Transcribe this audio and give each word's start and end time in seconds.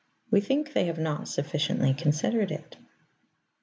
We 0.31 0.41
think 0.41 0.73
they 0.73 0.85
have 0.85 0.97
not 0.97 1.27
sufficiently 1.27 1.93
considered 1.93 2.49
it. 2.51 2.75